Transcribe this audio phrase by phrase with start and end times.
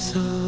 [0.00, 0.39] So.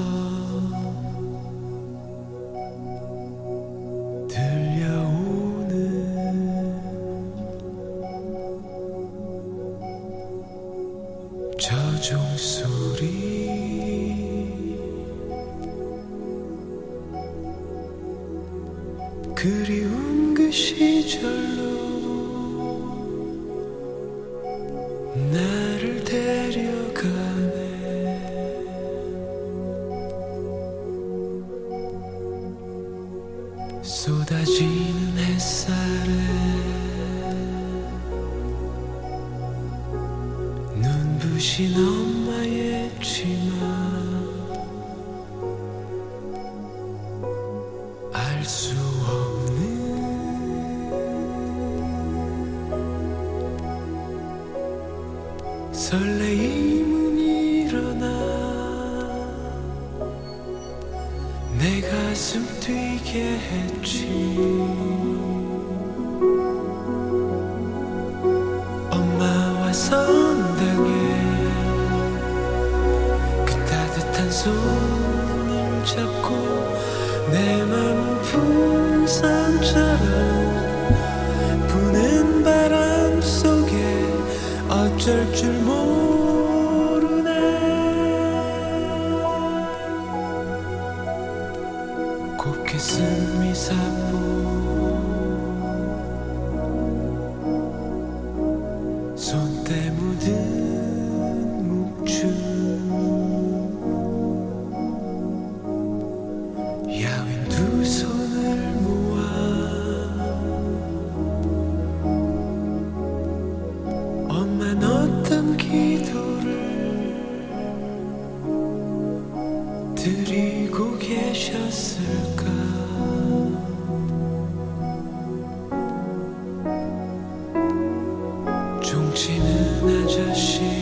[129.92, 130.81] 带着心。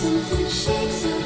[0.00, 1.19] Something shakes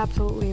[0.00, 0.49] absolutely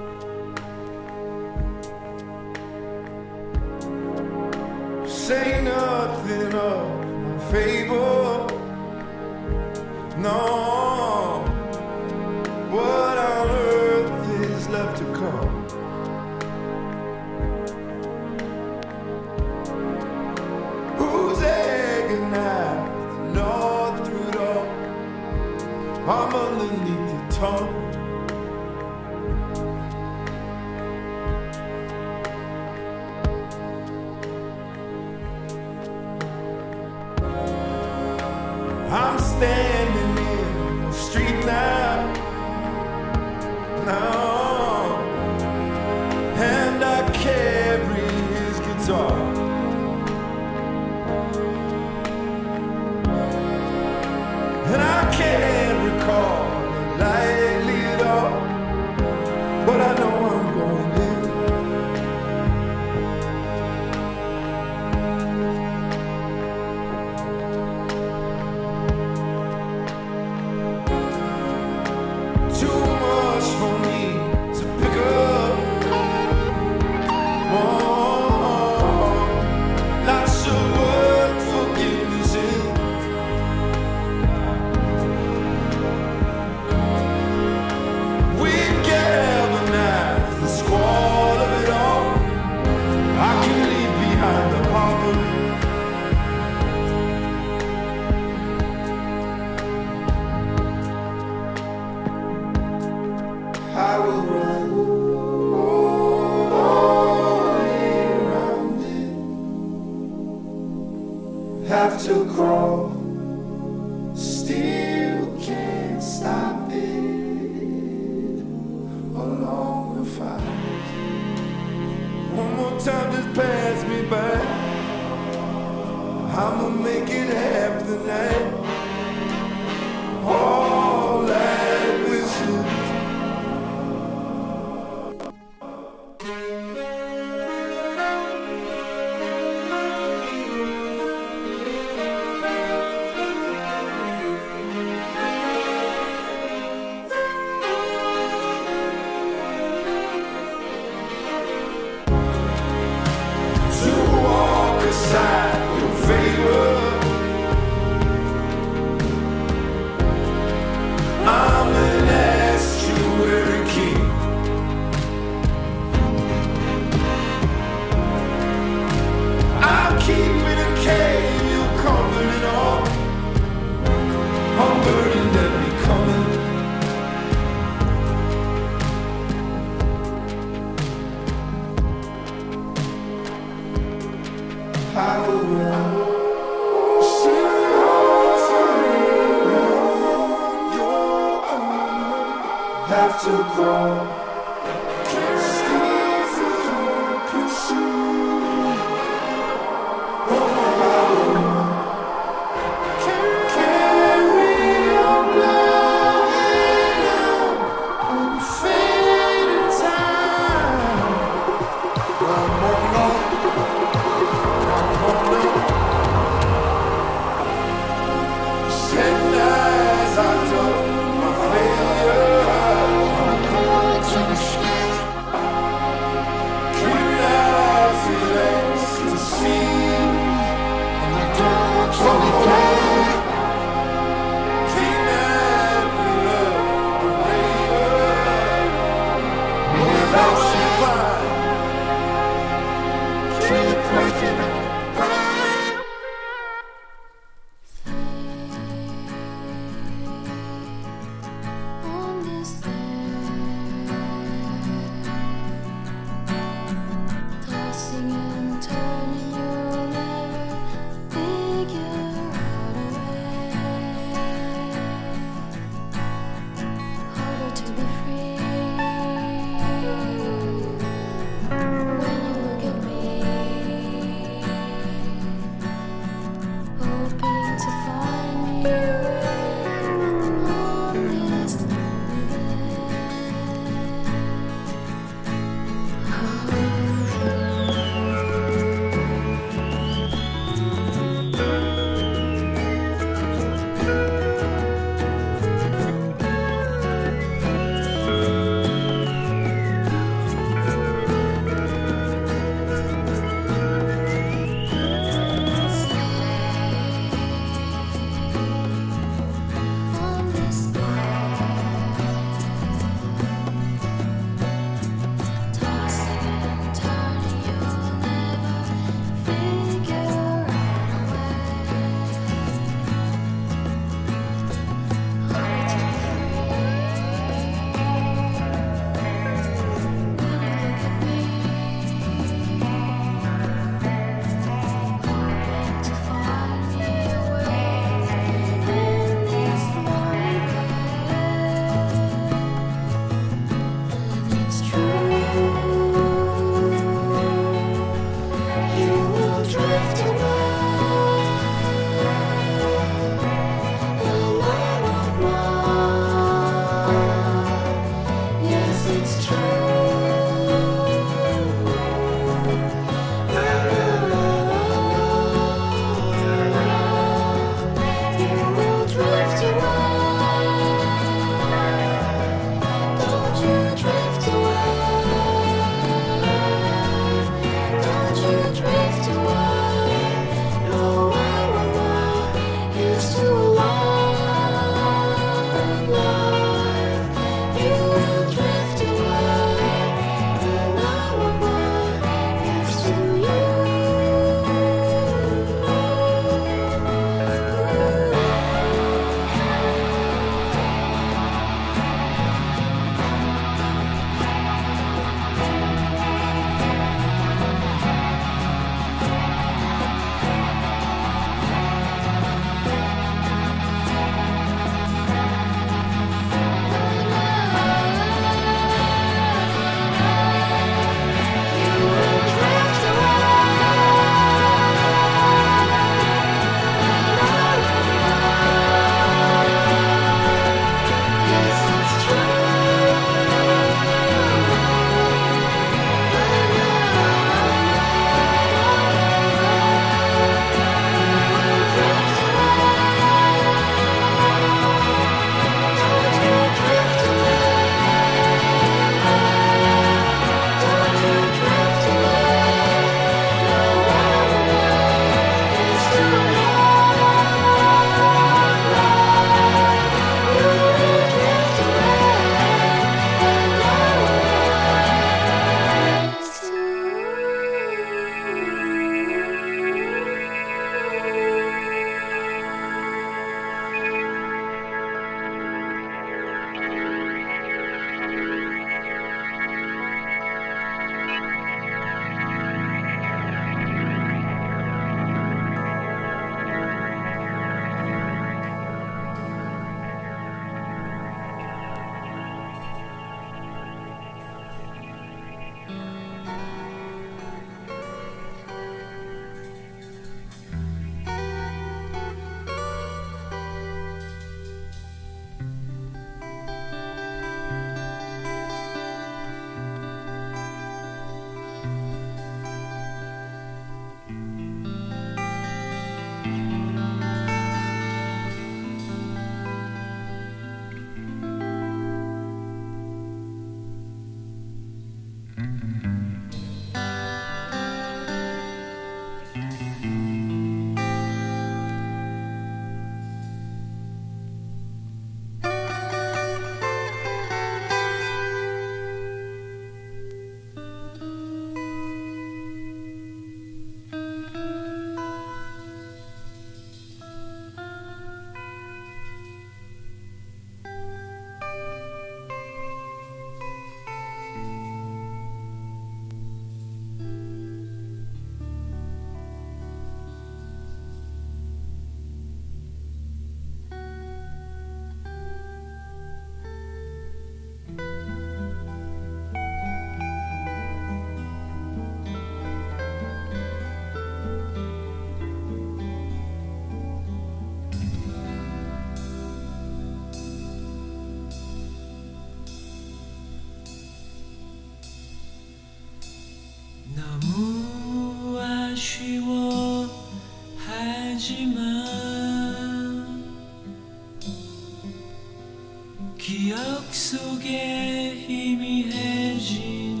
[596.32, 600.00] 기억 속에 희미해진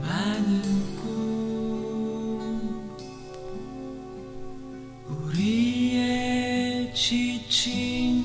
[0.00, 0.62] 많은
[0.94, 2.88] 꿈.
[5.08, 8.24] 우리의 지친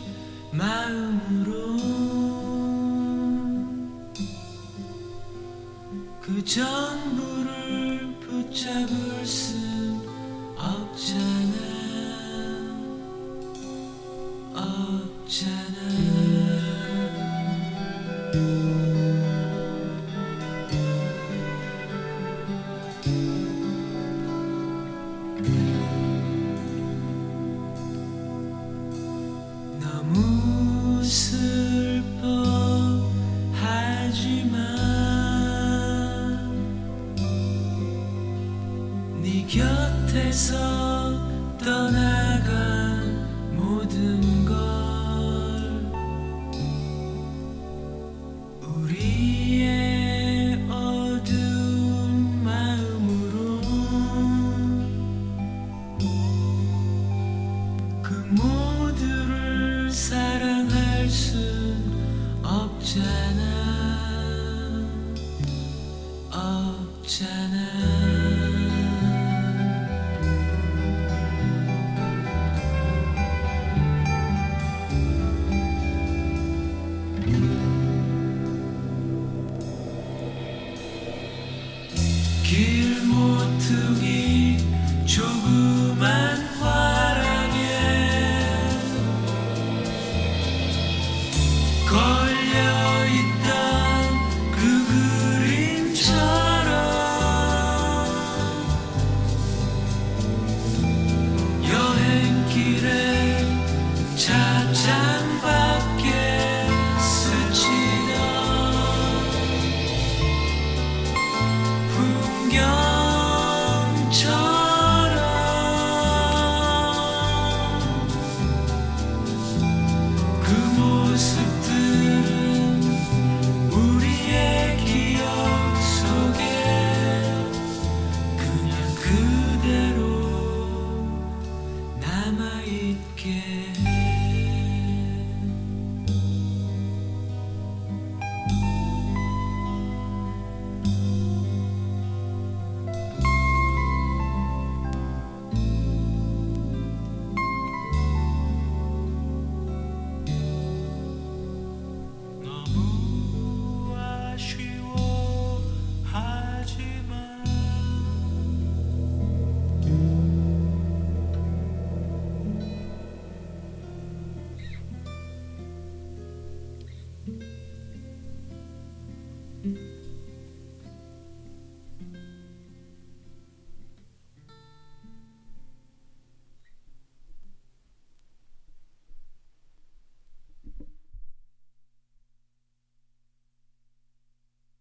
[0.51, 1.77] 마음으로
[6.21, 9.99] 그 전부를 붙잡을 순
[10.55, 11.71] 없잖아.
[14.53, 16.20] 없잖아
[18.31, 18.70] Thank you.